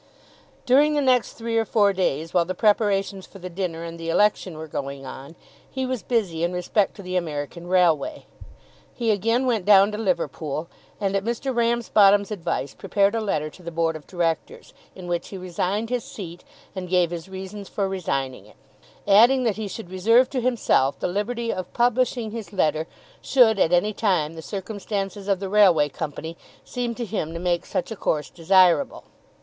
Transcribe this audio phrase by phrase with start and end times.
[0.65, 4.09] During the next three or four days, while the preparations for the dinner and the
[4.09, 5.35] election were going on,
[5.69, 8.25] he was busy in respect to the American railway.
[8.95, 10.67] He again went down to Liverpool,
[10.99, 11.53] and at Mr.
[11.55, 16.03] Ramsbottom's advice prepared a letter to the board of directors, in which he resigned his
[16.03, 16.43] seat,
[16.75, 18.55] and gave his reasons for resigning it;
[19.07, 22.87] adding that he should reserve to himself the liberty of publishing his letter,
[23.21, 27.67] should at any time the circumstances of the railway company seem to him to make
[27.67, 29.03] such a course desirable.